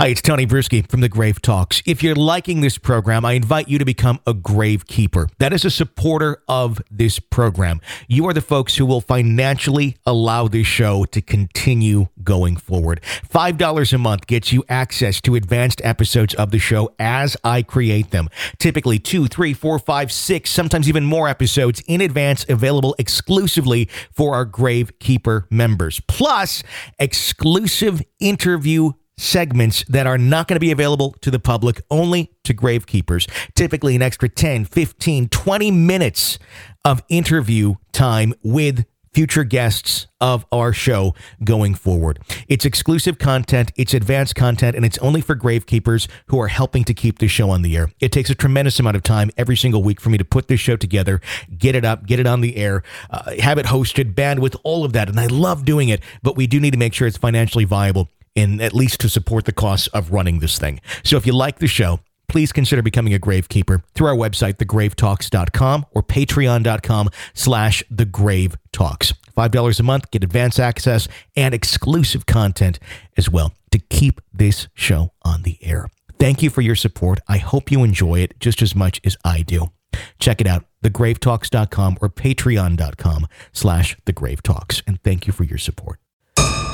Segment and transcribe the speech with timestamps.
[0.00, 1.82] Hi, it's Tony Brueski from the Grave Talks.
[1.84, 5.28] If you're liking this program, I invite you to become a grave keeper.
[5.40, 7.82] That is a supporter of this program.
[8.08, 13.02] You are the folks who will financially allow this show to continue going forward.
[13.28, 18.10] $5 a month gets you access to advanced episodes of the show as I create
[18.10, 18.30] them.
[18.56, 24.34] Typically two, three, four, five, six, sometimes even more episodes in advance available exclusively for
[24.34, 26.00] our Grave Keeper members.
[26.08, 26.62] Plus,
[26.98, 32.54] exclusive interview segments that are not going to be available to the public, only to
[32.54, 33.30] gravekeepers.
[33.54, 36.38] Typically, an extra 10, 15, 20 minutes
[36.84, 42.20] of interview time with future guests of our show going forward.
[42.48, 46.94] It's exclusive content, it's advanced content, and it's only for gravekeepers who are helping to
[46.94, 47.90] keep this show on the air.
[47.98, 50.60] It takes a tremendous amount of time every single week for me to put this
[50.60, 51.20] show together,
[51.58, 54.92] get it up, get it on the air, uh, have it hosted, bandwidth, all of
[54.92, 55.08] that.
[55.08, 58.08] And I love doing it, but we do need to make sure it's financially viable
[58.34, 60.80] in at least to support the costs of running this thing.
[61.04, 65.86] So if you like the show, please consider becoming a gravekeeper through our website, thegravetalks.com
[65.90, 69.14] or patreon.com slash thegravetalks.
[69.36, 72.78] $5 a month, get advance access and exclusive content
[73.16, 75.88] as well to keep this show on the air.
[76.18, 77.18] Thank you for your support.
[77.26, 79.72] I hope you enjoy it just as much as I do.
[80.18, 84.82] Check it out, thegravetalks.com or patreon.com slash thegravetalks.
[84.86, 85.98] And thank you for your support.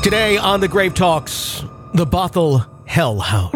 [0.03, 3.55] Today on the Grave Talks, the Bothell Hell House.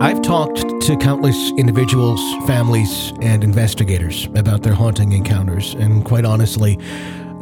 [0.00, 6.78] I've talked to countless individuals, families, and investigators about their haunting encounters, and quite honestly,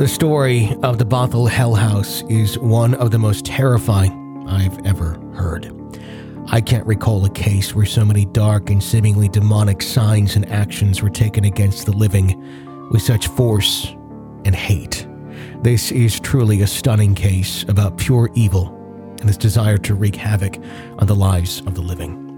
[0.01, 5.20] the story of the Bothell Hell House is one of the most terrifying I've ever
[5.34, 5.70] heard.
[6.47, 11.03] I can't recall a case where so many dark and seemingly demonic signs and actions
[11.03, 13.89] were taken against the living with such force
[14.47, 15.07] and hate.
[15.61, 18.74] This is truly a stunning case about pure evil
[19.20, 20.57] and its desire to wreak havoc
[20.98, 22.30] on the lives of the living.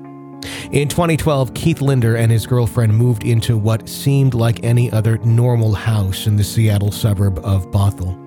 [0.73, 5.75] In 2012, Keith Linder and his girlfriend moved into what seemed like any other normal
[5.75, 8.19] house in the Seattle suburb of Bothell.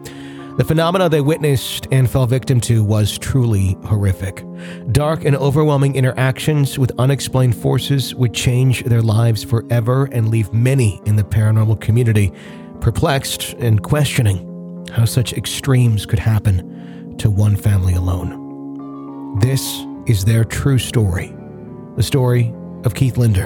[0.57, 4.45] The phenomena they witnessed and fell victim to was truly horrific.
[4.93, 11.01] Dark and overwhelming interactions with unexplained forces would change their lives forever and leave many
[11.05, 12.31] in the paranormal community
[12.79, 19.39] perplexed and questioning how such extremes could happen to one family alone.
[19.39, 21.34] This is their true story
[21.95, 23.45] the story of Keith Linder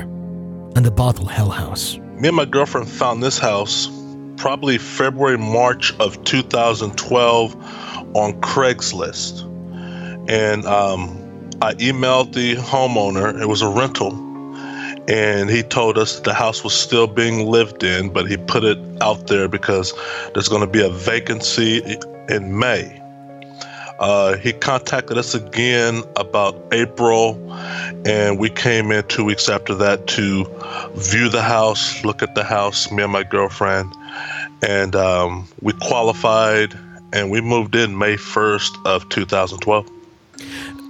[0.76, 1.98] and the Bothell Hell House.
[2.20, 3.90] Me and my girlfriend found this house
[4.38, 7.56] probably February, March of 2012
[8.16, 9.44] on Craigslist.
[10.30, 11.10] And um,
[11.62, 14.14] I emailed the homeowner, it was a rental,
[15.10, 18.78] and he told us the house was still being lived in, but he put it
[19.02, 19.94] out there because
[20.34, 21.98] there's going to be a vacancy
[22.30, 22.99] in May.
[24.00, 27.36] Uh, he contacted us again about April,
[28.06, 30.46] and we came in two weeks after that to
[30.96, 33.94] view the house, look at the house, me and my girlfriend,
[34.62, 36.78] and um, we qualified
[37.12, 39.90] and we moved in May 1st of 2012.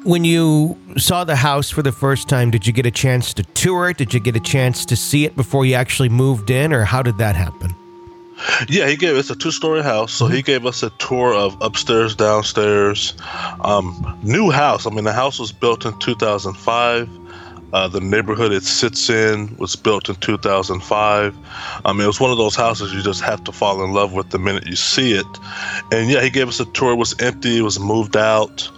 [0.04, 3.44] When you saw the house for the first time, did you get a chance to
[3.44, 3.98] tour it?
[3.98, 7.02] Did you get a chance to see it before you actually moved in, or how
[7.02, 7.74] did that happen?
[8.68, 10.36] Yeah, he gave us a two-story house, so mm-hmm.
[10.36, 13.14] he gave us a tour of upstairs, downstairs,
[13.62, 14.86] um, new house.
[14.86, 17.10] I mean, the house was built in 2005.
[17.72, 21.38] Uh, the neighborhood it sits in was built in 2005.
[21.86, 24.14] I mean, it was one of those houses you just have to fall in love
[24.14, 25.28] with the minute you see it.
[25.92, 26.94] And yeah, he gave us a tour.
[26.94, 27.60] It was empty.
[27.60, 28.70] It was moved out,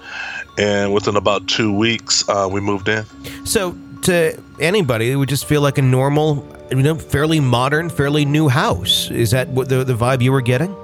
[0.58, 3.06] and within about two weeks, uh, we moved in.
[3.46, 8.26] So, to anybody, it would just feel like a normal you know, fairly modern, fairly
[8.26, 9.12] new house.
[9.12, 10.76] Is that what the, the vibe you were getting?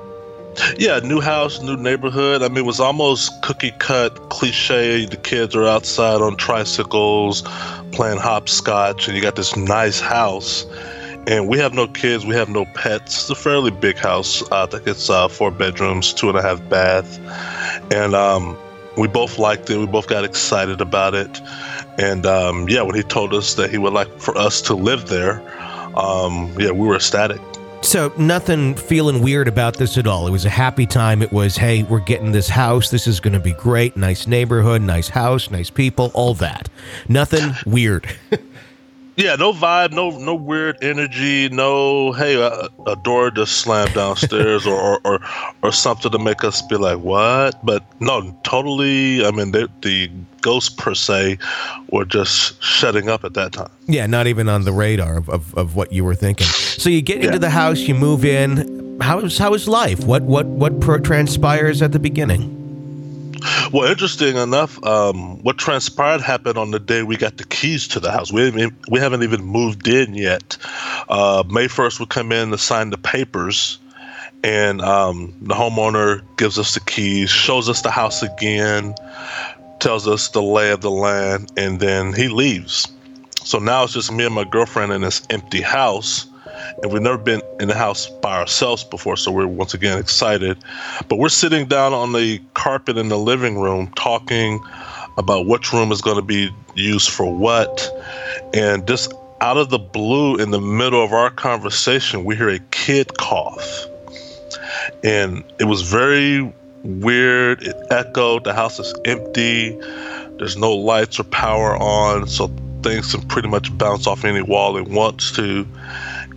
[0.77, 2.41] Yeah, new house, new neighborhood.
[2.41, 5.05] I mean, it was almost cookie cut, cliche.
[5.05, 7.43] The kids are outside on tricycles
[7.91, 10.66] playing hopscotch, and you got this nice house.
[11.28, 13.16] And we have no kids, we have no pets.
[13.16, 14.49] It's a fairly big house.
[14.51, 17.19] I think it's uh, four bedrooms, two and a half bath.
[17.91, 18.57] And um,
[18.97, 19.78] we both liked it.
[19.78, 21.41] We both got excited about it.
[21.97, 25.09] And um, yeah, when he told us that he would like for us to live
[25.09, 25.41] there,
[25.97, 27.41] um, yeah, we were ecstatic.
[27.82, 30.28] So nothing feeling weird about this at all.
[30.28, 31.22] It was a happy time.
[31.22, 32.90] It was, hey, we're getting this house.
[32.90, 33.96] This is going to be great.
[33.96, 36.70] Nice neighborhood, nice house, nice people, all that.
[37.08, 38.08] Nothing weird.
[39.17, 44.67] Yeah, no vibe, no no weird energy, no hey a, a door just slammed downstairs
[44.67, 45.19] or, or, or
[45.64, 47.59] or something to make us be like what?
[47.66, 49.25] But no, totally.
[49.25, 50.11] I mean, the, the
[50.41, 51.40] ghosts per se
[51.91, 53.72] were just shutting up at that time.
[53.87, 56.46] Yeah, not even on the radar of, of, of what you were thinking.
[56.46, 58.99] So you get into the house, you move in.
[59.02, 60.03] How is how is life?
[60.05, 62.56] What what what transpires at the beginning?
[63.72, 67.99] Well, interesting enough, um, what transpired happened on the day we got the keys to
[67.99, 68.31] the house.
[68.31, 70.57] We haven't, we haven't even moved in yet.
[71.09, 73.78] Uh, May 1st, we come in to sign the papers,
[74.43, 78.95] and um, the homeowner gives us the keys, shows us the house again,
[79.79, 82.87] tells us the lay of the land, and then he leaves.
[83.43, 86.28] So now it's just me and my girlfriend in this empty house
[86.81, 90.58] and we've never been in the house by ourselves before, so we're once again excited.
[91.08, 94.59] But we're sitting down on the carpet in the living room talking
[95.17, 97.90] about which room is going to be used for what,
[98.53, 102.59] and just out of the blue, in the middle of our conversation, we hear a
[102.72, 103.85] kid cough,
[105.03, 106.52] and it was very
[106.84, 107.61] weird.
[107.64, 108.43] It echoed.
[108.43, 109.78] The house is empty.
[110.37, 112.47] There's no lights or power on, so
[112.84, 115.67] things can pretty much bounce off any wall it wants to.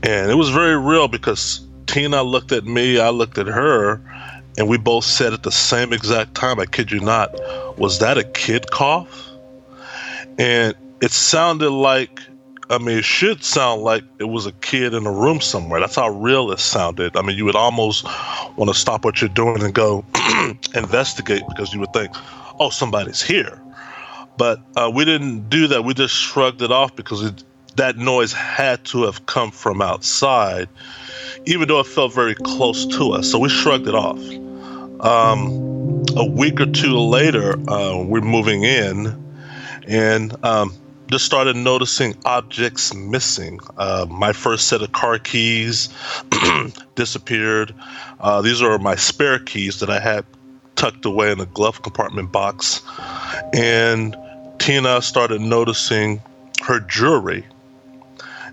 [0.02, 4.00] And it was very real because Tina looked at me, I looked at her,
[4.56, 7.35] and we both said at the same exact time, I kid you not,
[7.79, 9.29] was that a kid cough?
[10.38, 12.20] And it sounded like,
[12.70, 15.81] I mean, it should sound like it was a kid in a room somewhere.
[15.81, 17.17] That's how real it sounded.
[17.17, 18.05] I mean, you would almost
[18.56, 20.05] want to stop what you're doing and go
[20.75, 22.12] investigate because you would think,
[22.61, 23.61] oh, somebody's here.
[24.37, 25.85] But uh, we didn't do that.
[25.85, 27.43] We just shrugged it off because it,
[27.76, 30.69] that noise had to have come from outside,
[31.46, 33.31] even though it felt very close to us.
[33.31, 34.19] So we shrugged it off.
[35.05, 39.17] Um, a week or two later, uh, we're moving in
[39.87, 40.75] and um,
[41.11, 43.58] just started noticing objects missing.
[43.76, 45.88] Uh, my first set of car keys
[46.94, 47.75] disappeared.
[48.20, 50.25] Uh, these are my spare keys that I had
[50.76, 52.82] tucked away in a glove compartment box.
[53.52, 54.17] And
[54.58, 56.22] Tina started noticing
[56.62, 57.44] her jewelry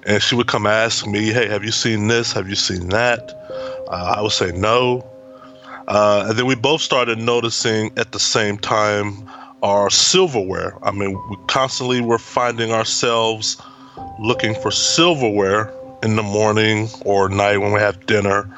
[0.07, 2.31] and she would come ask me, "Hey, have you seen this?
[2.33, 3.33] Have you seen that?"
[3.89, 5.05] Uh, I would say no,
[5.87, 9.29] uh, and then we both started noticing at the same time
[9.61, 10.77] our silverware.
[10.81, 13.57] I mean, we constantly were finding ourselves
[14.19, 15.73] looking for silverware
[16.03, 18.49] in the morning or night when we have dinner,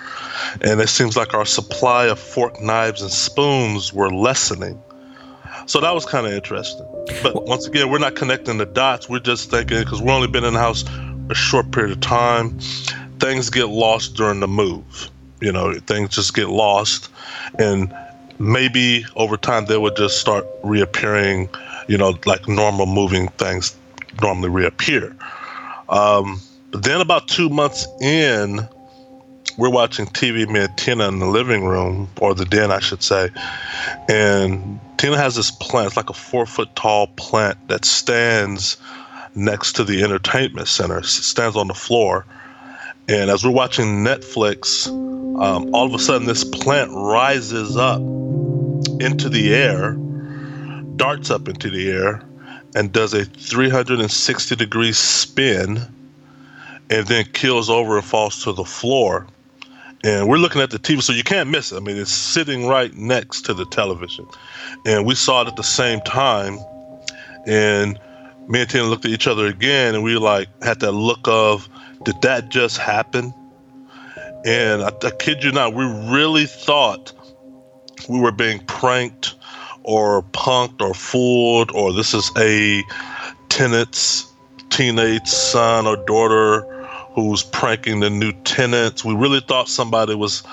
[0.62, 4.80] and it seems like our supply of fork, knives, and spoons were lessening.
[5.66, 6.86] So that was kind of interesting.
[7.24, 9.08] But once again, we're not connecting the dots.
[9.08, 10.84] We're just thinking because we've only been in the house
[11.30, 12.58] a short period of time,
[13.20, 15.10] things get lost during the move.
[15.42, 17.10] You know, things just get lost,
[17.58, 17.94] and
[18.40, 21.50] maybe over time they would just start reappearing.
[21.88, 23.76] You know, like normal moving things
[24.22, 25.16] normally reappear.
[25.88, 26.42] Um,
[26.72, 28.68] then about two months in,
[29.58, 33.02] we're watching TV, me and Tina in the living room, or the den, I should
[33.02, 33.30] say.
[34.08, 38.78] And Tina has this plant, it's like a four foot tall plant that stands
[39.36, 42.26] next to the entertainment center, stands on the floor.
[43.08, 48.02] And as we're watching Netflix, um, all of a sudden this plant rises up
[49.02, 49.94] into the air,
[50.96, 52.22] darts up into the air,
[52.76, 55.80] and does a 360 degree spin,
[56.90, 59.28] and then kills over and falls to the floor.
[60.04, 61.78] And we're looking at the TV, so you can't miss it.
[61.78, 64.26] I mean, it's sitting right next to the television.
[64.86, 66.58] And we saw it at the same time.
[67.46, 68.00] And
[68.50, 71.70] me and Tina looked at each other again, and we like had that look of,
[72.04, 73.34] did that just happen?
[74.44, 77.14] And I, I kid you not, we really thought
[78.10, 79.36] we were being pranked
[79.84, 82.84] or punked or fooled, or this is a
[83.50, 84.26] tenant's
[84.70, 86.62] teenage son or daughter
[87.14, 89.06] who's pranking the new tenants.
[89.06, 90.44] We really thought somebody was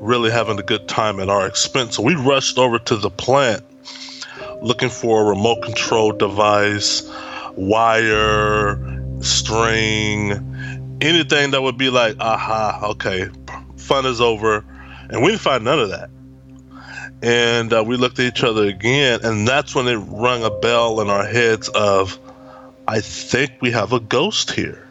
[0.00, 1.96] really having a good time at our expense.
[1.96, 3.62] So we rushed over to the plant
[4.62, 7.02] looking for a remote control device,
[7.56, 8.76] wire,
[9.20, 10.32] string,
[11.00, 13.28] anything that would be like, aha, okay,
[13.76, 14.64] fun is over.
[15.10, 16.10] And we didn't find none of that.
[17.22, 21.00] And uh, we looked at each other again, and that's when it rung a bell
[21.00, 22.18] in our heads of,
[22.88, 24.81] I think we have a ghost here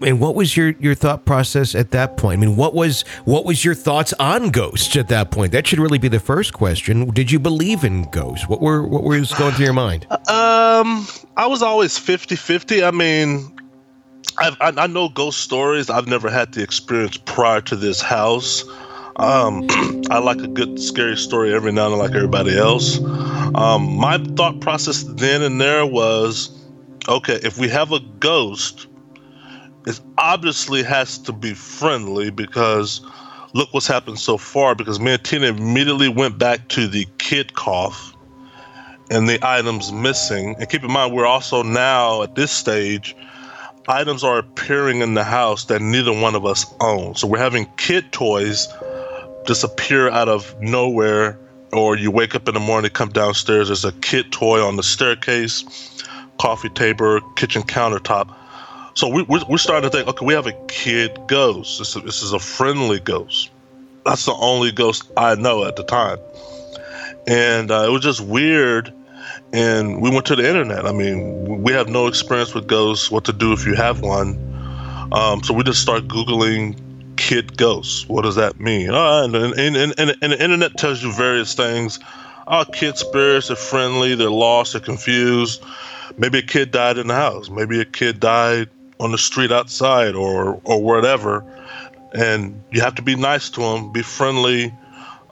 [0.00, 2.38] and what was your your thought process at that point?
[2.38, 5.52] I mean, what was what was your thoughts on ghosts at that point?
[5.52, 7.10] That should really be the first question.
[7.10, 8.48] Did you believe in ghosts?
[8.48, 10.06] What were what was going through your mind?
[10.10, 12.86] Um, I was always 50-50.
[12.86, 13.56] I mean,
[14.38, 15.90] I've, I, I know ghost stories.
[15.90, 18.64] I've never had the experience prior to this house.
[19.16, 19.66] Um,
[20.10, 22.98] I like a good scary story every now and then, like everybody else.
[23.54, 26.56] Um, my thought process then and there was
[27.08, 28.86] okay, if we have a ghost,
[29.86, 33.00] it obviously has to be friendly because
[33.54, 34.74] look what's happened so far.
[34.74, 38.14] Because me and Tina immediately went back to the kid cough
[39.10, 40.54] and the items missing.
[40.58, 43.16] And keep in mind, we're also now at this stage,
[43.88, 47.14] items are appearing in the house that neither one of us own.
[47.16, 48.68] So we're having kid toys
[49.46, 51.38] disappear out of nowhere,
[51.72, 54.82] or you wake up in the morning, come downstairs, there's a kid toy on the
[54.82, 56.04] staircase,
[56.38, 58.34] coffee table, kitchen countertop.
[58.94, 61.78] So we, we're, we're starting to think, okay, we have a kid ghost.
[61.78, 63.50] This is, this is a friendly ghost.
[64.04, 66.18] That's the only ghost I know at the time.
[67.26, 68.92] And uh, it was just weird
[69.52, 70.86] and we went to the internet.
[70.86, 74.38] I mean, we have no experience with ghosts, what to do if you have one.
[75.12, 76.78] Um, so we just start Googling
[77.16, 78.08] kid ghosts.
[78.08, 78.90] What does that mean?
[78.90, 81.98] Uh, and, and, and, and, the internet tells you various things.
[82.46, 85.64] Our kid spirits are friendly, they're lost, they're confused.
[86.16, 87.50] Maybe a kid died in the house.
[87.50, 88.68] Maybe a kid died
[89.00, 91.44] on the street outside or, or whatever.
[92.12, 94.72] And you have to be nice to them, be friendly,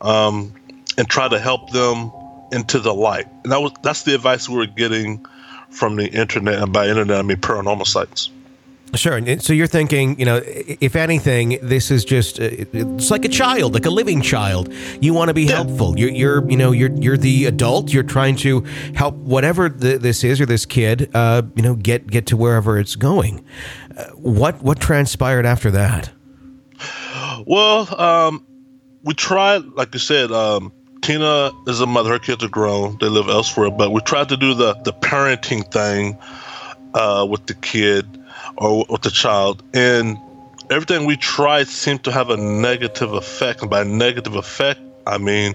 [0.00, 0.54] um,
[0.96, 2.10] and try to help them
[2.50, 3.26] into the light.
[3.44, 5.24] And that was that's the advice we were getting
[5.70, 8.30] from the internet, and by internet I mean paranormal sites.
[8.94, 9.16] Sure.
[9.16, 13.28] And so you're thinking, you know, if anything, this is just uh, it's like a
[13.28, 14.72] child, like a living child.
[15.00, 15.56] You want to be yeah.
[15.56, 15.98] helpful.
[15.98, 17.92] You're, you're, you know, you're you're the adult.
[17.92, 18.62] You're trying to
[18.94, 22.78] help whatever the, this is or this kid, uh, you know, get get to wherever
[22.78, 23.44] it's going.
[23.96, 26.10] Uh, what what transpired after that?
[27.46, 28.46] Well, um,
[29.02, 32.10] we tried, like you said, um, Tina is a mother.
[32.10, 32.96] Her kids are grown.
[33.00, 33.70] They live elsewhere.
[33.70, 36.18] But we tried to do the the parenting thing
[36.94, 38.17] uh, with the kid
[38.56, 40.16] or with the child, and
[40.70, 43.62] everything we tried seemed to have a negative effect.
[43.62, 45.54] And by negative effect, I mean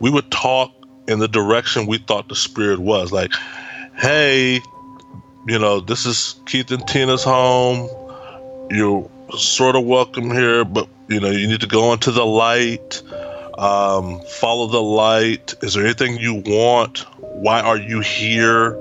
[0.00, 0.72] we would talk
[1.06, 3.12] in the direction we thought the spirit was.
[3.12, 3.32] Like,
[3.96, 4.60] hey,
[5.46, 7.88] you know, this is Keith and Tina's home.
[8.70, 13.02] You're sort of welcome here, but you know, you need to go into the light
[13.58, 15.54] um, follow the light.
[15.62, 17.00] Is there anything you want?
[17.20, 18.76] Why are you here?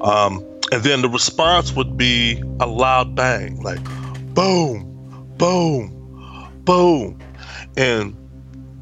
[0.00, 0.44] Um,
[0.74, 3.78] and then the response would be a loud bang, like
[4.34, 4.82] boom,
[5.38, 7.16] boom, boom.
[7.76, 8.16] And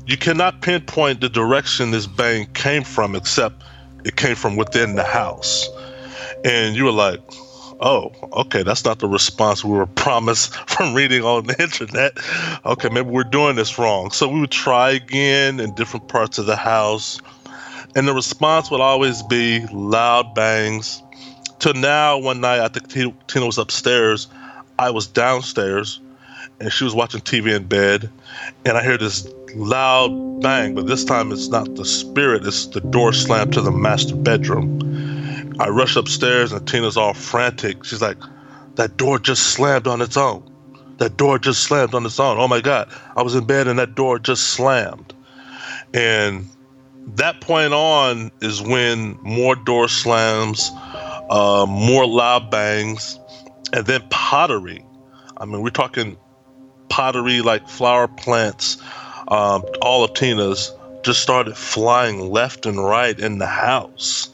[0.07, 3.63] you cannot pinpoint the direction this bang came from, except
[4.07, 5.69] it came from within the house.
[6.47, 7.21] And you were like,
[7.81, 12.17] oh, okay, that's not the response we were promised from reading on the internet.
[12.65, 14.13] Okay, maybe we're doing this wrong.
[14.13, 17.21] So we would try again in different parts of the house.
[17.95, 21.03] And the response would always be loud bangs.
[21.62, 22.88] To now, one night, I think
[23.28, 24.28] Tina was upstairs.
[24.78, 26.00] I was downstairs,
[26.61, 28.11] and she was watching TV in bed.
[28.64, 32.81] And I hear this loud bang, but this time it's not the spirit, it's the
[32.81, 34.83] door slammed to the master bedroom
[35.61, 37.85] I rush upstairs and Tina's all frantic.
[37.85, 38.19] She's like,
[38.76, 40.42] that door just slammed on its own.
[40.99, 42.38] That door just slammed on its own.
[42.38, 42.88] Oh my God.
[43.16, 45.14] I was in bed and that door just slammed.
[45.95, 46.49] And
[47.14, 50.71] that point on is when more door slams,
[51.33, 53.19] uh, more loud bangs,
[53.73, 54.85] and then pottery.
[55.39, 56.19] I mean, we're talking
[56.91, 58.77] pottery like flower plants,
[59.29, 60.73] um, all of Tina's
[61.03, 64.29] just started flying left and right in the house.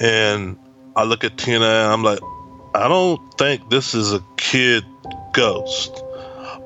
[0.00, 0.58] And
[0.96, 2.18] I look at Tina and I'm like,
[2.74, 4.84] I don't think this is a kid
[5.32, 6.02] ghost.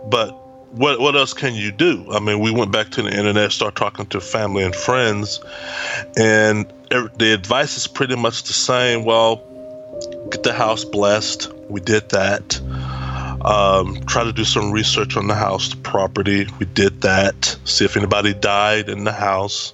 [0.08, 0.30] But
[0.72, 2.06] what what else can you do?
[2.10, 5.38] I mean, we went back to the internet, start talking to family and friends,
[6.16, 9.04] and the advice is pretty much the same.
[9.04, 9.42] Well,
[10.30, 11.52] get the house blessed.
[11.68, 12.60] We did that.
[13.44, 16.46] Um, try to do some research on the house, the property.
[16.58, 17.56] We did that.
[17.64, 19.72] See if anybody died in the house,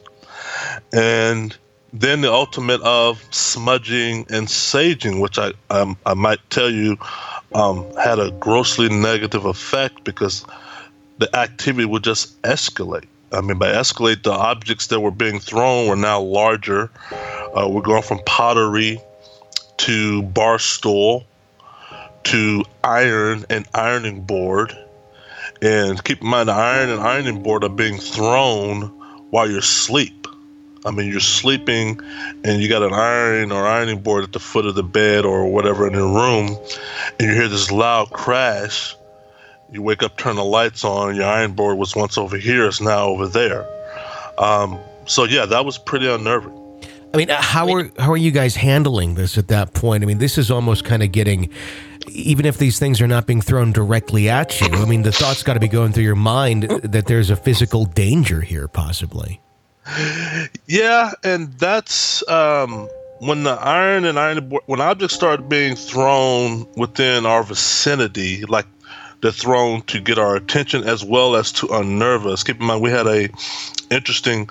[0.93, 1.57] and
[1.93, 6.97] then the ultimate of smudging and saging, which I um, I might tell you
[7.55, 10.45] um, had a grossly negative effect because
[11.19, 13.07] the activity would just escalate.
[13.33, 16.91] I mean, by escalate, the objects that were being thrown were now larger.
[17.11, 19.01] Uh, we're going from pottery
[19.79, 21.27] to bar stool
[22.25, 24.77] to iron and ironing board.
[25.63, 28.83] And keep in mind, the iron and ironing board are being thrown
[29.31, 30.27] while you're asleep.
[30.85, 32.01] I mean, you're sleeping
[32.45, 35.51] and you got an iron or ironing board at the foot of the bed or
[35.51, 36.57] whatever in your room,
[37.19, 38.95] and you hear this loud crash.
[39.73, 42.81] You wake up, turn the lights on, your iron board was once over here, it's
[42.81, 43.67] now over there.
[44.39, 46.66] Um, so, yeah, that was pretty unnerving.
[47.17, 50.03] I mean, how are how are you guys handling this at that point?
[50.03, 51.51] I mean, this is almost kind of getting,
[52.09, 54.69] even if these things are not being thrown directly at you.
[54.69, 57.87] I mean, the thought's got to be going through your mind that there's a physical
[57.87, 59.41] danger here, possibly
[60.67, 62.89] yeah, and that's um,
[63.21, 68.67] when the iron and iron when objects start being thrown within our vicinity, like
[69.21, 72.43] they're thrown to get our attention as well as to unnerve us.
[72.43, 73.29] Keep in mind, we had a
[73.91, 74.49] interesting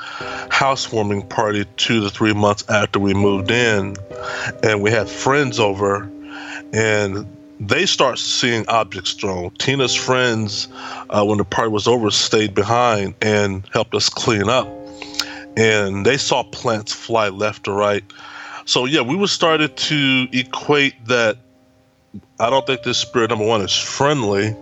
[0.49, 3.95] housewarming party two to three months after we moved in,
[4.63, 6.09] and we had friends over,
[6.73, 7.25] and
[7.59, 9.51] they start seeing objects thrown.
[9.51, 10.67] Tina's friends,
[11.09, 14.67] uh, when the party was over, stayed behind and helped us clean up,
[15.55, 18.03] and they saw plants fly left to right
[18.65, 21.37] so yeah, we were started to equate that.
[22.39, 24.55] I don't think this spirit number one is friendly.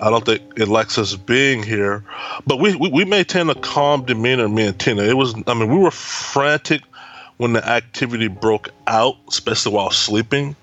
[0.00, 2.04] I don't think it likes us being here,
[2.46, 5.02] but we, we, we maintain a calm demeanor, me and Tina.
[5.02, 6.82] It was, I mean, we were frantic
[7.36, 10.56] when the activity broke out, especially while sleeping.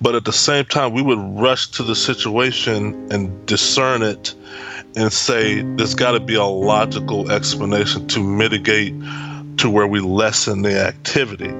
[0.00, 4.34] But at the same time, we would rush to the situation and discern it
[4.96, 8.94] and say, there's got to be a logical explanation to mitigate
[9.58, 11.50] to where we lessen the activity.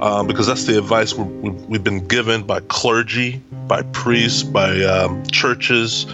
[0.00, 5.24] Um, because that's the advice we have been given by clergy, by priests, by um,
[5.26, 6.06] churches,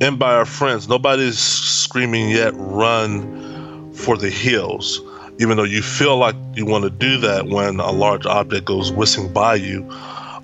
[0.00, 0.88] and by our friends.
[0.88, 5.00] Nobody's screaming yet, run for the hills,
[5.38, 8.92] even though you feel like you want to do that when a large object goes
[8.92, 9.82] whizzing by you.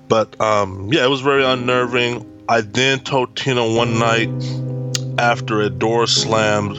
[0.07, 2.27] But um, yeah, it was very unnerving.
[2.49, 4.29] I then told Tina one night
[5.17, 6.77] after a door slammed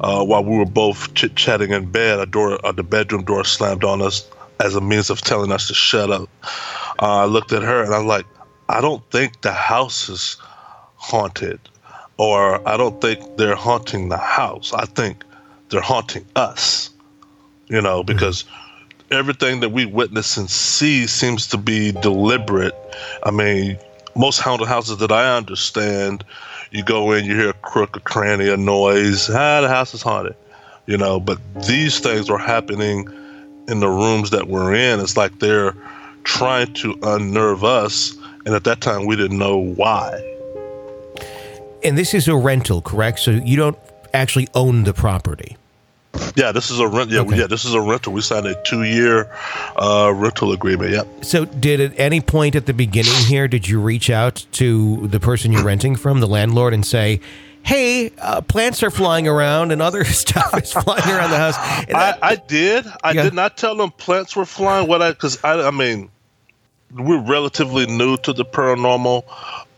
[0.00, 3.44] uh, while we were both chit chatting in bed, a door, uh, the bedroom door
[3.44, 4.28] slammed on us
[4.60, 6.28] as a means of telling us to shut up.
[7.00, 8.26] Uh, I looked at her and I'm like,
[8.68, 10.36] I don't think the house is
[10.96, 11.60] haunted,
[12.16, 14.72] or I don't think they're haunting the house.
[14.72, 15.24] I think
[15.68, 16.90] they're haunting us,
[17.68, 18.12] you know, mm-hmm.
[18.12, 18.44] because
[19.10, 22.74] everything that we witness and see seems to be deliberate.
[23.22, 23.78] I mean,
[24.16, 26.24] most haunted houses that I understand
[26.70, 29.30] you go in, you hear a crook, a cranny, a noise.
[29.30, 30.34] Ah, the house is haunted.
[30.86, 33.08] You know, but these things are happening
[33.68, 35.00] in the rooms that we're in.
[35.00, 35.74] It's like they're
[36.24, 40.33] trying to unnerve us, and at that time we didn't know why.
[41.84, 43.20] And this is a rental, correct?
[43.20, 43.78] So you don't
[44.12, 45.56] actually own the property.
[46.36, 47.10] Yeah, this is a rent.
[47.10, 47.38] Yeah, okay.
[47.38, 48.12] yeah, this is a rental.
[48.12, 49.30] We signed a two-year
[49.76, 50.92] uh, rental agreement.
[50.92, 51.24] Yep.
[51.24, 55.18] So, did at any point at the beginning here, did you reach out to the
[55.18, 57.20] person you're renting from, the landlord, and say,
[57.62, 61.56] "Hey, uh, plants are flying around and other stuff is flying around the house"?
[61.58, 62.86] I, I, did.
[63.02, 63.22] I yeah.
[63.24, 64.88] did not tell them plants were flying.
[64.88, 66.10] What I because I, I mean,
[66.92, 69.24] we're relatively new to the paranormal.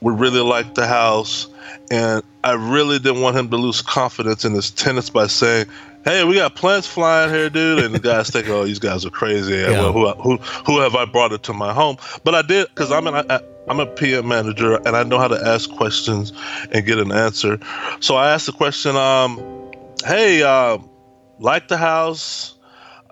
[0.01, 1.49] We really like the house,
[1.91, 5.67] and I really didn't want him to lose confidence in his tenants by saying,
[6.07, 7.83] hey, we got plants flying here, dude.
[7.83, 9.55] And the guys think, oh, these guys are crazy.
[9.57, 9.91] Yeah.
[9.91, 11.97] Well, who, who, who have I brought it to my home?
[12.23, 15.29] But I did because I'm an, I, I'm a PM manager and I know how
[15.29, 16.33] to ask questions
[16.71, 17.59] and get an answer.
[18.01, 19.41] So I asked the question, um,
[20.05, 20.79] hey, uh,
[21.41, 22.56] like the house?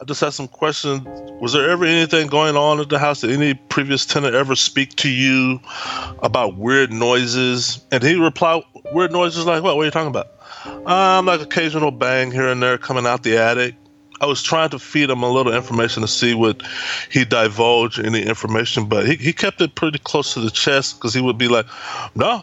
[0.00, 1.02] I just had some questions.
[1.40, 3.20] Was there ever anything going on at the house?
[3.20, 5.60] Did any previous tenant ever speak to you
[6.22, 7.84] about weird noises?
[7.92, 9.76] And he replied, weird noises like what?
[9.76, 10.28] What are you talking about?
[10.86, 13.76] Um, like occasional bang here and there coming out the attic.
[14.20, 16.62] I was trying to feed him a little information to see what
[17.10, 21.12] he divulged any information, but he, he kept it pretty close to the chest because
[21.12, 21.66] he would be like,
[22.14, 22.42] "No,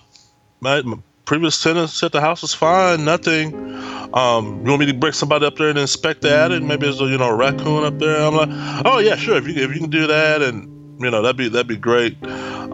[0.60, 0.98] my, my
[1.32, 3.56] previous tenant said the house was fine, nothing.
[4.14, 6.62] Um, you want me to bring somebody up there and inspect the attic?
[6.62, 8.50] Maybe there's a you know a raccoon up there." I'm like,
[8.84, 9.38] "Oh yeah, sure.
[9.38, 10.68] If you if you can do that, and
[11.02, 12.22] you know that'd be that'd be great."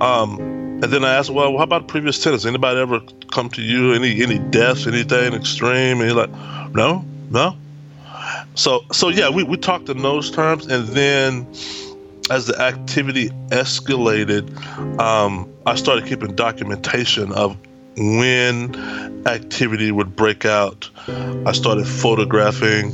[0.02, 2.46] Um, and then I asked, well, how about previous tenants?
[2.46, 3.00] Anybody ever
[3.32, 3.94] come to you?
[3.94, 6.02] Any any deaths, anything extreme?
[6.02, 6.32] And he's like,
[6.74, 7.56] no, no.
[8.56, 11.46] So so yeah, we, we talked in those terms, and then
[12.32, 14.50] as the activity escalated,
[15.00, 17.56] um, I started keeping documentation of
[17.98, 18.76] when
[19.28, 20.90] activity would break out.
[21.46, 22.92] I started photographing,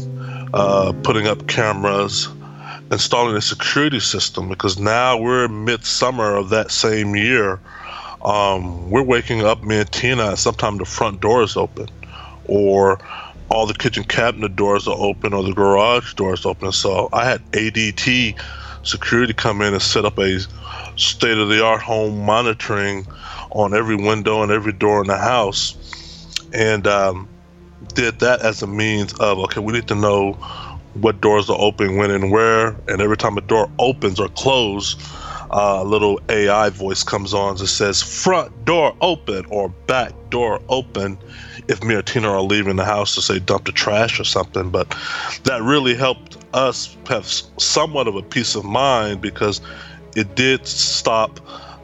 [0.54, 2.30] uh, putting up cameras,
[2.92, 7.60] installing a security system because now we're midsummer of that same year.
[8.24, 11.90] Um, we're waking up, me and Tina, and sometimes the front door is open,
[12.46, 13.00] or
[13.50, 16.72] all the kitchen cabinet doors are open, or the garage doors open.
[16.72, 18.40] So I had ADT
[18.84, 20.40] security come in and set up a
[20.96, 23.06] state of the art home monitoring
[23.52, 25.76] on every window and every door in the house,
[26.54, 27.30] and um,
[27.94, 30.34] did that as a means of okay, we need to know
[30.94, 34.96] what doors are open, when and where, and every time a door opens or closes,
[35.52, 40.60] uh, a little AI voice comes on that says front door open or back door
[40.70, 41.18] open
[41.68, 44.70] if me or Tina are leaving the house to say dump the trash or something.
[44.70, 44.96] But
[45.44, 49.62] that really helped us have somewhat of a peace of mind because
[50.16, 51.40] it did stop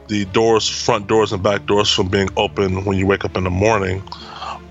[0.08, 3.44] the doors, front doors and back doors from being open when you wake up in
[3.44, 4.02] the morning.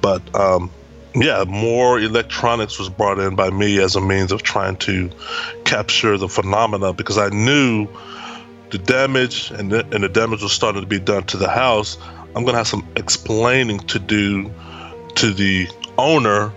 [0.02, 0.70] But um,
[1.16, 5.10] yeah, more electronics was brought in by me as a means of trying to
[5.66, 7.88] capture the phenomena because I knew
[8.72, 11.98] the damage and the, and the damage was starting to be done to the house.
[12.36, 14.54] I'm to have some explaining to do
[15.16, 16.54] to the owner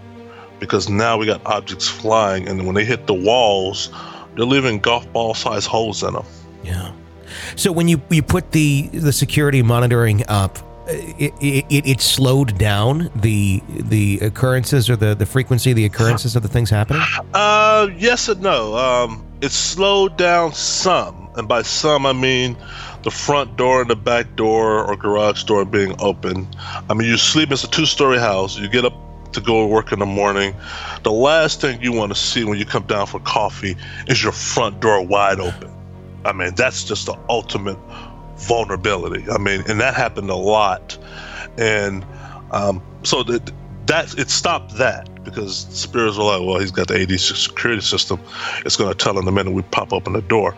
[0.63, 3.91] because now we got objects flying and when they hit the walls,
[4.37, 6.25] they're leaving golf ball size holes in them.
[6.63, 6.93] Yeah.
[7.57, 13.11] So when you you put the the security monitoring up, it, it, it, slowed down
[13.17, 17.03] the the occurrences or the, the frequency of the occurrences of the things happening?
[17.35, 18.77] Uh, yes and no.
[18.77, 22.57] Um, it slowed down some, and by some I mean
[23.03, 26.47] the front door and the back door or garage door being open.
[26.89, 27.51] I mean, you sleep.
[27.51, 28.57] It's a two-story house.
[28.57, 28.95] You get up
[29.33, 30.55] to go to work in the morning.
[31.03, 34.33] The last thing you want to see when you come down for coffee is your
[34.33, 35.71] front door wide open.
[36.25, 37.79] I mean, that's just the ultimate
[38.37, 39.25] vulnerability.
[39.31, 40.99] I mean, and that happened a lot,
[41.59, 42.05] and
[42.51, 43.51] um, so that
[43.87, 48.21] that it stopped that because spirits were like, well, he's got the ADT security system.
[48.65, 50.55] It's going to tell him the minute we pop open the door.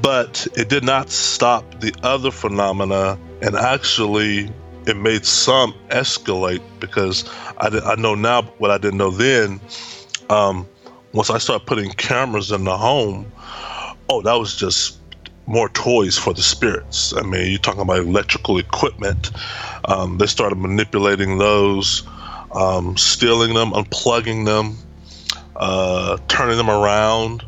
[0.00, 4.50] But it did not stop the other phenomena, and actually,
[4.86, 9.60] it made some escalate because I, I know now what I didn't know then.
[10.30, 10.66] Um,
[11.12, 13.30] once I started putting cameras in the home,
[14.08, 14.98] oh, that was just
[15.46, 17.12] more toys for the spirits.
[17.16, 19.30] I mean, you're talking about electrical equipment.
[19.86, 22.02] Um, they started manipulating those,
[22.52, 24.76] um, stealing them, unplugging them,
[25.56, 27.44] uh, turning them around.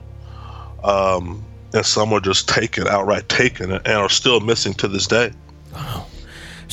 [0.83, 5.33] Um, and some were just taken, outright taken, and are still missing to this day.
[5.73, 6.07] Wow.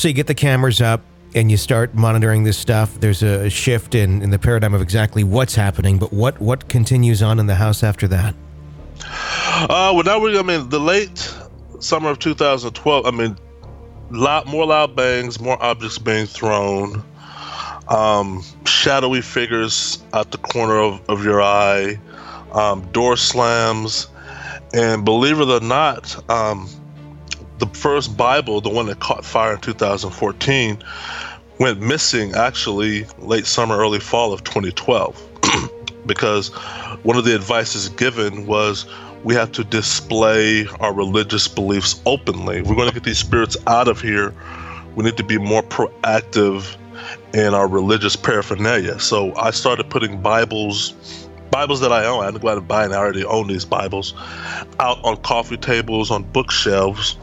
[0.02, 1.04] So you get the cameras up
[1.36, 3.00] and you start monitoring this stuff.
[3.00, 7.22] There's a shift in, in the paradigm of exactly what's happening, but what, what continues
[7.22, 8.34] on in the house after that?
[9.06, 11.32] Uh, well, now we're, I mean, the late
[11.82, 13.38] summer of 2012, I mean,
[14.10, 17.04] lot more loud bangs, more objects being thrown,
[17.88, 22.00] um, shadowy figures out the corner of, of your eye,
[22.54, 24.08] um, door slams,
[24.74, 26.68] and believe it or not, um,
[27.62, 30.84] the first Bible, the one that caught fire in 2014,
[31.60, 35.70] went missing actually late summer, early fall of 2012,
[36.08, 36.50] because
[37.04, 38.88] one of the advices given was
[39.24, 42.64] we have to display our religious beliefs openly.
[42.64, 44.34] We're going to get these spirits out of here.
[44.96, 46.76] We need to be more proactive
[47.36, 49.00] in our religious paraphernalia.
[49.00, 50.94] So I started putting Bibles,
[51.52, 52.24] Bibles that I own.
[52.24, 54.16] I had to go out and buy, and I already own these Bibles,
[54.80, 57.18] out on coffee tables, on bookshelves.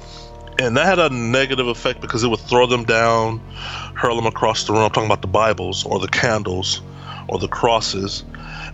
[0.60, 3.38] And that had a negative effect because it would throw them down,
[3.94, 4.82] hurl them across the room.
[4.82, 6.82] I'm talking about the Bibles or the candles
[7.28, 8.24] or the crosses.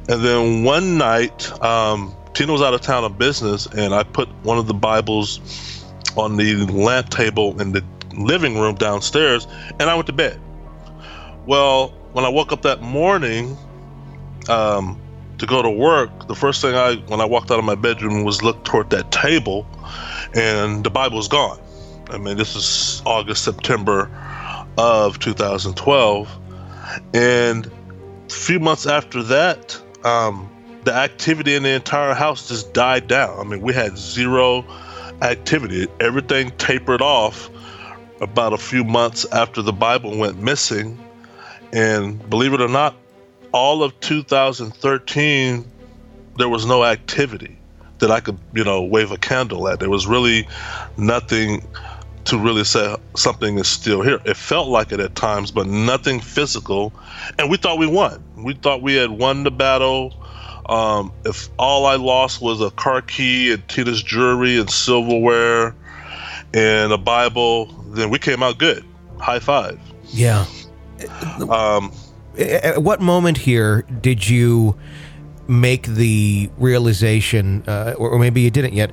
[0.08, 4.28] And then one night, um, Tina was out of town on business, and I put
[4.44, 5.84] one of the Bibles
[6.16, 9.46] on the lamp table in the living room downstairs,
[9.78, 10.40] and I went to bed.
[11.46, 13.56] Well, when I woke up that morning
[14.48, 15.00] um,
[15.38, 18.24] to go to work, the first thing I, when I walked out of my bedroom,
[18.24, 19.66] was look toward that table,
[20.34, 21.60] and the Bible was gone.
[22.10, 24.10] I mean, this is August, September
[24.76, 26.38] of 2012,
[27.14, 27.70] and a
[28.32, 30.50] few months after that, um,
[30.84, 33.38] the activity in the entire house just died down.
[33.38, 34.64] I mean, we had zero
[35.22, 35.86] activity.
[36.00, 37.50] Everything tapered off
[38.20, 40.98] about a few months after the Bible went missing.
[41.72, 42.94] And believe it or not,
[43.52, 45.64] all of 2013,
[46.36, 47.58] there was no activity
[47.98, 49.80] that I could, you know, wave a candle at.
[49.80, 50.46] There was really
[50.96, 51.66] nothing
[52.24, 54.20] to really say something is still here.
[54.24, 56.92] It felt like it at times, but nothing physical.
[57.38, 58.22] And we thought we won.
[58.36, 60.14] We thought we had won the battle.
[60.66, 65.74] Um, if all I lost was a car key and Tina's jewelry and silverware
[66.54, 68.84] and a Bible, then we came out good.
[69.18, 69.78] High five.
[70.06, 70.46] Yeah.
[71.50, 71.92] Um,
[72.38, 74.76] At what moment here did you
[75.46, 78.92] make the realization, uh, or, or maybe you didn't yet,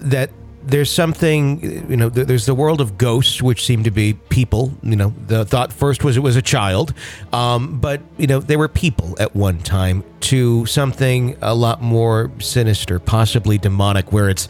[0.00, 0.30] that
[0.64, 4.96] there's something you know there's the world of ghosts which seem to be people you
[4.96, 6.94] know the thought first was it was a child
[7.32, 12.30] um, but you know they were people at one time to something a lot more
[12.38, 14.48] sinister possibly demonic where it's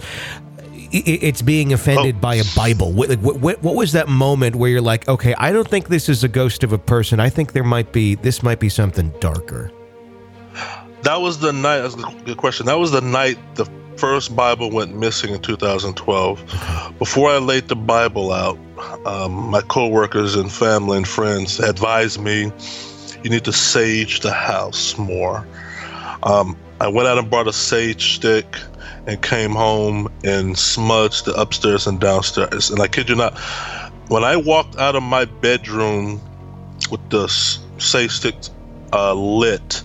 [0.94, 2.20] it's being offended oh.
[2.20, 2.92] by a Bible.
[2.92, 6.22] What, what, what, was that moment where you're like, okay, I don't think this is
[6.22, 7.18] a ghost of a person.
[7.18, 9.72] I think there might be this might be something darker.
[11.02, 11.80] That was the night.
[11.80, 12.66] That's a good question.
[12.66, 13.64] That was the night the
[13.96, 16.94] first Bible went missing in 2012.
[16.98, 18.58] Before I laid the Bible out,
[19.06, 22.50] um, my coworkers and family and friends advised me
[23.22, 25.46] you need to sage the house more.
[26.24, 28.56] Um, I went out and bought a sage stick
[29.06, 32.70] and came home and smudged the upstairs and downstairs.
[32.70, 33.38] And I kid you not,
[34.08, 36.20] when I walked out of my bedroom
[36.90, 37.28] with the
[37.78, 38.34] sage stick
[38.92, 39.82] uh, lit.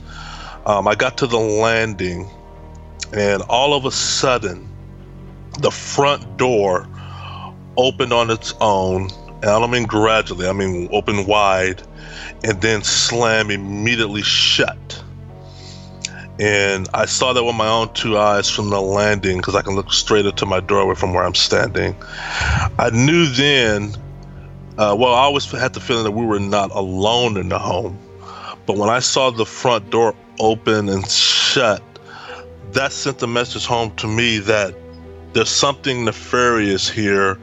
[0.65, 2.29] Um, I got to the landing,
[3.13, 4.67] and all of a sudden,
[5.59, 6.87] the front door
[7.77, 9.09] opened on its own.
[9.41, 11.83] And I don't mean gradually, I mean open wide,
[12.43, 15.03] and then slam immediately shut.
[16.39, 19.75] And I saw that with my own two eyes from the landing because I can
[19.75, 21.95] look straight into my doorway from where I'm standing.
[22.77, 23.95] I knew then,
[24.77, 27.97] uh, well, I always had the feeling that we were not alone in the home.
[28.67, 31.81] But when I saw the front door open and shut,
[32.73, 34.75] that sent the message home to me that
[35.33, 37.39] there's something nefarious here.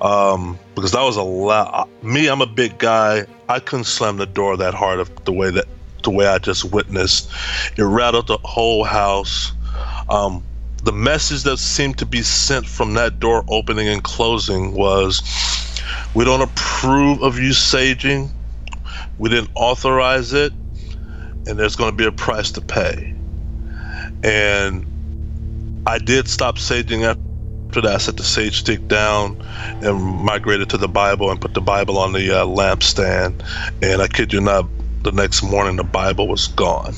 [0.00, 1.88] Um, because that was a lot.
[2.02, 3.26] Me, I'm a big guy.
[3.48, 5.66] I couldn't slam the door that hard of the way that
[6.02, 7.30] the way I just witnessed.
[7.76, 9.52] It rattled the whole house.
[10.08, 10.44] Um,
[10.84, 15.22] the message that seemed to be sent from that door opening and closing was
[16.14, 18.30] we don't approve of you saging.
[19.18, 20.52] We didn't authorize it.
[21.46, 23.15] And there's going to be a price to pay.
[24.26, 24.84] And
[25.86, 27.94] I did stop saging after that.
[27.94, 29.40] I set the sage stick down
[29.82, 33.44] and migrated to the Bible and put the Bible on the uh, lampstand.
[33.82, 34.66] And I kid you not,
[35.04, 36.94] the next morning the Bible was gone.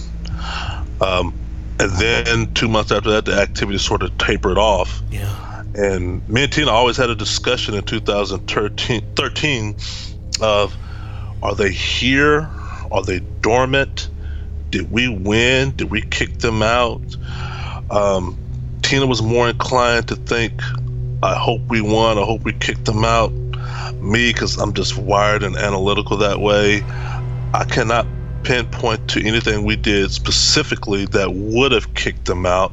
[1.02, 1.34] Um,
[1.78, 5.02] and then two months after that, the activity sort of tapered off.
[5.10, 5.64] Yeah.
[5.74, 9.76] And me and Tina always had a discussion in 2013
[10.40, 10.76] of
[11.42, 12.48] are they here?
[12.90, 14.08] Are they dormant?
[14.70, 15.72] Did we win?
[15.76, 17.00] Did we kick them out?
[17.90, 18.36] Um,
[18.82, 20.60] Tina was more inclined to think,
[21.22, 22.18] I hope we won.
[22.18, 23.32] I hope we kicked them out.
[23.94, 26.82] Me, because I'm just wired and analytical that way,
[27.54, 28.06] I cannot
[28.44, 32.72] pinpoint to anything we did specifically that would have kicked them out.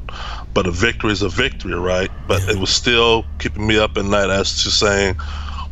[0.54, 2.10] But a victory is a victory, right?
[2.26, 5.16] But it was still keeping me up at night as to saying,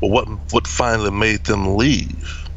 [0.01, 2.49] well, what what finally made them leave?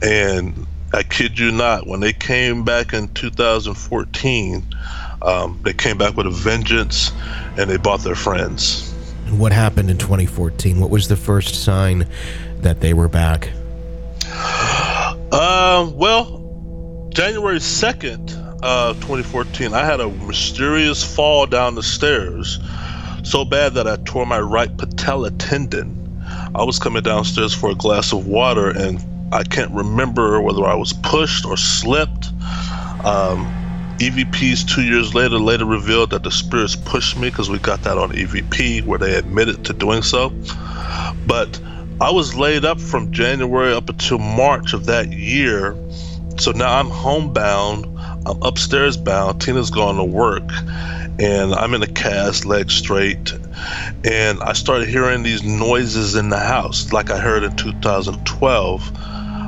[0.00, 4.64] And I kid you not, when they came back in 2014,
[5.22, 7.12] um, they came back with a vengeance,
[7.56, 8.92] and they bought their friends.
[9.30, 10.78] What happened in 2014?
[10.80, 12.08] What was the first sign
[12.60, 13.50] that they were back?
[15.32, 22.58] Uh, well, January 2nd, uh, 2014, I had a mysterious fall down the stairs.
[23.24, 26.22] So bad that I tore my right patella tendon.
[26.54, 30.74] I was coming downstairs for a glass of water and I can't remember whether I
[30.74, 32.28] was pushed or slipped.
[33.04, 33.52] Um,
[33.98, 37.96] EVPs two years later later revealed that the spirits pushed me because we got that
[37.96, 40.32] on EVP where they admitted to doing so.
[41.26, 41.58] But
[42.00, 45.74] I was laid up from January up until March of that year.
[46.38, 47.86] So now I'm homebound.
[48.26, 49.40] I'm upstairs bound.
[49.40, 50.48] Tina's gone to work.
[51.18, 53.32] And I'm in a cast, leg straight.
[54.04, 58.92] And I started hearing these noises in the house, like I heard in 2012,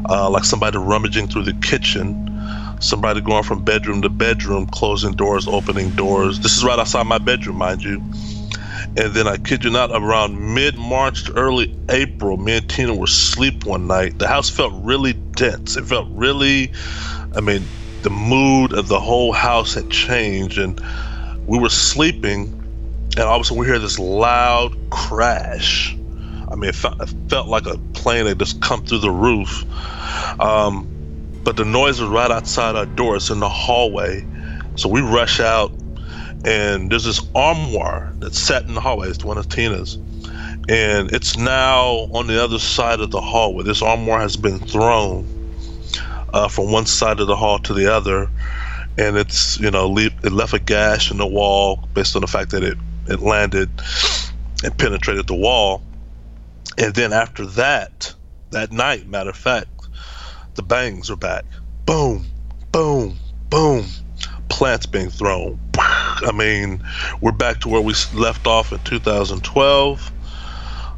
[0.08, 2.28] uh, like somebody rummaging through the kitchen
[2.80, 6.40] somebody going from bedroom to bedroom, closing doors, opening doors.
[6.40, 8.00] This is right outside my bedroom, mind you.
[8.96, 12.94] And then I kid you not, around mid March to early April, me and Tina
[12.94, 14.18] were asleep one night.
[14.18, 15.76] The house felt really dense.
[15.76, 16.72] It felt really,
[17.36, 17.62] I mean,
[18.02, 20.58] the mood of the whole house had changed.
[20.58, 20.80] And
[21.46, 22.44] we were sleeping,
[23.16, 25.97] and all of a sudden we hear this loud crash.
[26.50, 29.64] I mean, it felt, it felt like a plane had just come through the roof.
[30.40, 30.88] Um,
[31.44, 33.16] but the noise was right outside our door.
[33.16, 34.26] It's in the hallway.
[34.76, 35.72] So we rush out,
[36.44, 39.08] and there's this armoire that's sat in the hallway.
[39.08, 39.98] It's one of Tina's.
[40.68, 43.64] And it's now on the other side of the hallway.
[43.64, 45.26] This armoire has been thrown
[46.34, 48.30] uh, from one side of the hall to the other.
[48.98, 52.26] And it's, you know, leave, it left a gash in the wall based on the
[52.26, 53.70] fact that it, it landed
[54.62, 55.82] and penetrated the wall.
[56.78, 58.14] And then after that,
[58.50, 59.68] that night, matter of fact,
[60.54, 61.44] the bangs are back.
[61.86, 62.26] Boom,
[62.72, 63.18] boom,
[63.50, 63.86] boom.
[64.48, 65.58] Plants being thrown.
[65.76, 66.82] I mean,
[67.20, 70.12] we're back to where we left off in 2012.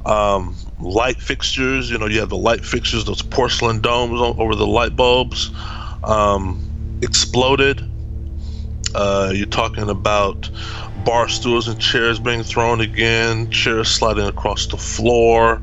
[0.06, 4.66] Um, light fixtures, you know, you have the light fixtures, those porcelain domes over the
[4.66, 5.50] light bulbs,
[6.04, 6.62] um,
[7.02, 7.82] exploded.
[8.94, 10.50] Uh, you're talking about
[11.04, 15.60] bar stools and chairs being thrown again, chairs sliding across the floor,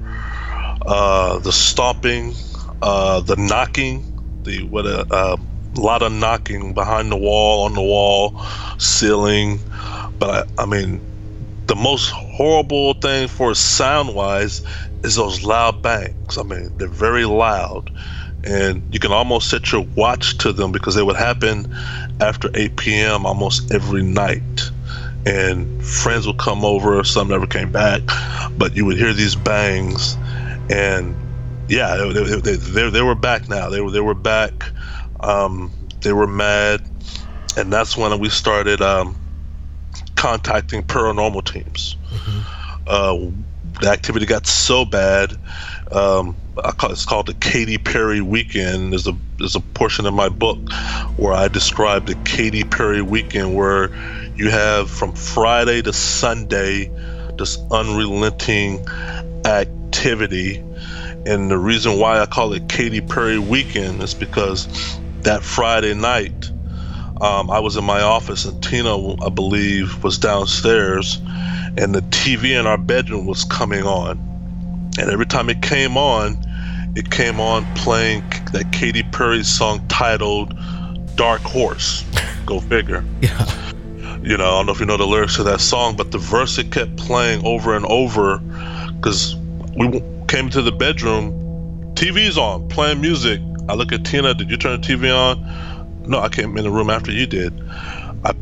[0.85, 2.33] uh, the stomping,
[2.81, 4.03] uh, the knocking,
[4.43, 5.37] the what a, a
[5.79, 8.39] lot of knocking behind the wall, on the wall,
[8.77, 9.59] ceiling.
[10.19, 11.01] But I, I mean,
[11.67, 14.61] the most horrible thing for sound wise
[15.03, 16.37] is those loud bangs.
[16.37, 17.91] I mean, they're very loud.
[18.43, 21.71] And you can almost set your watch to them because they would happen
[22.21, 23.25] after 8 p.m.
[23.25, 24.41] almost every night.
[25.27, 28.01] And friends would come over, some never came back,
[28.57, 30.15] but you would hear these bangs.
[30.69, 31.15] And
[31.67, 33.69] yeah, they, they, they, they, were back now.
[33.69, 34.53] They were they were back.
[35.19, 36.81] Um, They were mad,
[37.57, 39.17] and that's when we started um,
[40.15, 41.97] contacting paranormal teams.
[42.09, 42.39] Mm-hmm.
[42.87, 43.31] Uh,
[43.81, 45.33] the activity got so bad.
[45.91, 46.35] Um,
[46.77, 48.93] call, it's called the Katy Perry Weekend.
[48.93, 50.59] There's a there's a portion of my book
[51.17, 53.89] where I describe the Katy Perry Weekend, where
[54.37, 56.91] you have from Friday to Sunday
[57.37, 58.87] this unrelenting
[59.45, 60.63] activity.
[61.25, 64.67] And the reason why I call it Katy Perry Weekend is because
[65.21, 66.51] that Friday night,
[67.19, 71.19] um, I was in my office and Tina, I believe, was downstairs,
[71.75, 74.19] and the TV in our bedroom was coming on.
[74.99, 76.37] And every time it came on,
[76.95, 78.21] it came on playing
[78.53, 80.57] that Katy Perry song titled
[81.15, 82.05] Dark Horse.
[82.45, 83.03] Go figure.
[83.21, 83.67] Yeah.
[84.27, 86.17] You know, I don't know if you know the lyrics to that song, but the
[86.17, 88.39] verse it kept playing over and over
[88.97, 89.37] because
[89.77, 91.31] we came to the bedroom,
[91.93, 93.39] TV's on, playing music.
[93.69, 96.03] I look at Tina, did you turn the TV on?
[96.09, 97.53] No, I came in the room after you did.
[97.71, 98.33] I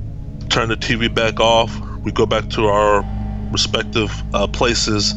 [0.50, 1.80] turned the TV back off.
[2.00, 3.06] We go back to our
[3.52, 5.13] respective uh, places.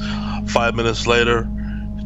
[0.48, 1.44] Five minutes later,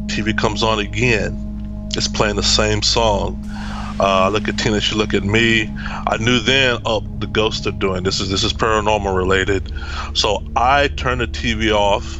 [0.05, 1.89] TV comes on again.
[1.97, 3.43] It's playing the same song.
[3.99, 5.69] Uh, look at Tina, she look at me.
[6.07, 8.19] I knew then, oh, the ghosts are doing this.
[8.19, 9.71] Is this is paranormal related?
[10.13, 12.19] So I turn the TV off,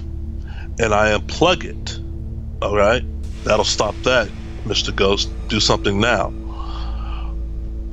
[0.80, 2.00] and I unplug it.
[2.64, 3.04] All right,
[3.44, 4.30] that'll stop that,
[4.66, 4.96] Mr.
[4.96, 5.30] Ghost.
[5.48, 6.32] Do something now.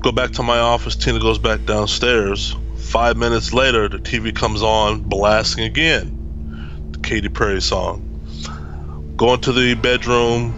[0.01, 0.95] Go back to my office.
[0.97, 2.55] Tina goes back downstairs.
[2.77, 6.89] Five minutes later, the TV comes on, blasting again.
[6.93, 8.07] The Katy Perry song.
[9.17, 10.55] Go into the bedroom.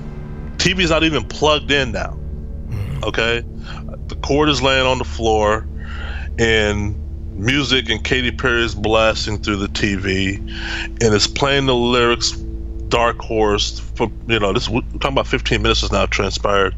[0.59, 2.17] TV's not even plugged in now.
[3.03, 3.43] Okay,
[4.09, 5.67] the cord is laying on the floor,
[6.39, 6.97] and
[7.37, 10.37] music and Katy Perry is blasting through the TV,
[11.01, 12.33] and it's playing the lyrics
[12.89, 16.75] Dark Horse for you know this we're talking about 15 minutes has now transpired,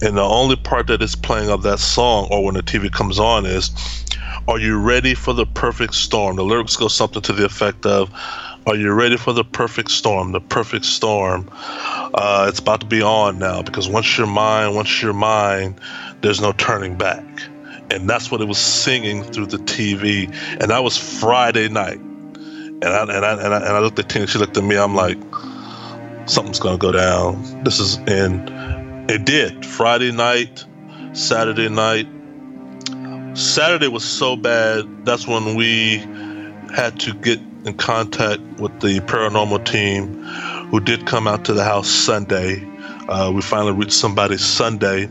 [0.00, 3.18] and the only part that is playing of that song or when the TV comes
[3.18, 3.70] on is,
[4.48, 8.10] "Are you ready for the perfect storm?" The lyrics go something to the effect of,
[8.70, 10.32] "Are you ready for the perfect storm?
[10.32, 11.48] The perfect storm."
[12.14, 15.74] Uh, it's about to be on now because once you're mine, once you're mine,
[16.22, 17.24] there's no turning back
[17.90, 20.26] and that's what it was singing through the TV.
[20.60, 21.98] And that was Friday night.
[21.98, 24.26] And I and I and I, and I looked at Tina.
[24.26, 24.76] She looked at me.
[24.76, 25.18] I'm like,
[26.26, 27.64] something's gonna go down.
[27.64, 29.66] This is and it did.
[29.66, 30.64] Friday night,
[31.12, 32.06] Saturday night.
[33.36, 34.84] Saturday was so bad.
[35.04, 35.98] That's when we
[36.74, 40.22] had to get in contact with the paranormal team,
[40.70, 42.66] who did come out to the house Sunday.
[43.08, 45.08] Uh, we finally reached somebody Sunday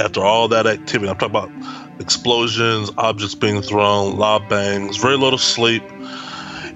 [0.00, 1.08] after all that activity.
[1.08, 5.82] I'm talking about explosions, objects being thrown, loud bangs, very little sleep,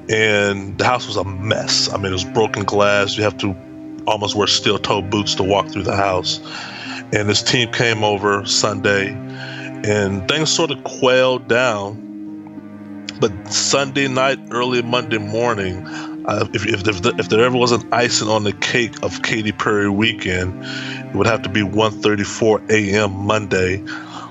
[0.08, 1.92] and the house was a mess.
[1.92, 3.16] I mean, it was broken glass.
[3.16, 3.56] You have to
[4.06, 6.40] almost wear steel toe boots to walk through the house.
[7.12, 9.10] And this team came over Sunday,
[9.84, 12.05] and things sort of quailed down.
[13.20, 15.86] But Sunday night, early Monday morning,
[16.26, 19.52] uh, if, if, if, if, there ever was an icing on the cake of Katy
[19.52, 23.12] Perry weekend, it would have to be 1:34 a.m.
[23.12, 23.82] Monday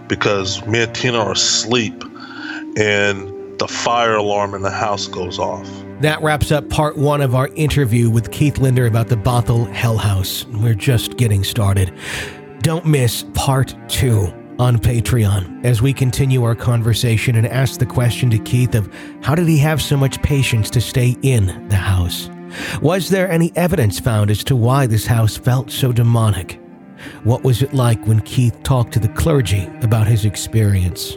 [0.07, 2.03] because me and Tina are asleep
[2.77, 5.67] and the fire alarm in the house goes off.
[6.01, 9.97] That wraps up part one of our interview with Keith Linder about the Bothell Hell
[9.97, 10.45] House.
[10.47, 11.93] We're just getting started.
[12.61, 18.29] Don't miss part two on Patreon as we continue our conversation and ask the question
[18.29, 18.91] to Keith of
[19.21, 22.29] how did he have so much patience to stay in the house?
[22.81, 26.61] Was there any evidence found as to why this house felt so demonic?
[27.23, 31.15] What was it like when Keith talked to the clergy about his experience?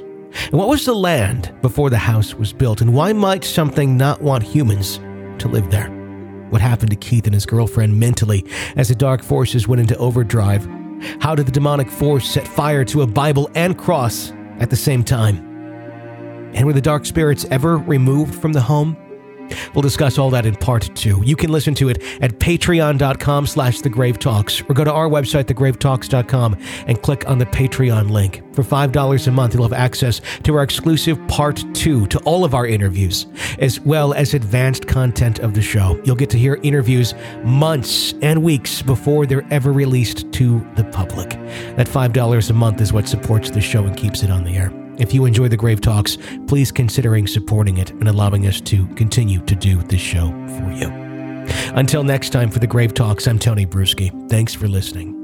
[0.50, 2.80] And what was the land before the house was built?
[2.80, 4.98] And why might something not want humans
[5.40, 5.88] to live there?
[6.50, 8.44] What happened to Keith and his girlfriend mentally
[8.76, 10.66] as the dark forces went into overdrive?
[11.20, 15.04] How did the demonic force set fire to a Bible and cross at the same
[15.04, 15.38] time?
[16.54, 18.96] And were the dark spirits ever removed from the home?
[19.74, 21.22] We'll discuss all that in part two.
[21.24, 25.08] You can listen to it at patreon.com slash the grave talks or go to our
[25.08, 26.56] website, thegravetalks.com
[26.86, 28.42] and click on the Patreon link.
[28.54, 32.54] For $5 a month, you'll have access to our exclusive part two to all of
[32.54, 33.26] our interviews,
[33.60, 36.00] as well as advanced content of the show.
[36.04, 41.30] You'll get to hear interviews months and weeks before they're ever released to the public.
[41.76, 44.87] That $5 a month is what supports the show and keeps it on the air.
[44.98, 49.40] If you enjoy the Grave Talks, please considering supporting it and allowing us to continue
[49.46, 50.88] to do this show for you.
[51.74, 54.28] Until next time for the Grave Talks, I'm Tony Brueski.
[54.28, 55.17] Thanks for listening.